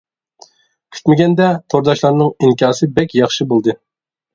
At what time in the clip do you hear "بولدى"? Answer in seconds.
3.55-3.83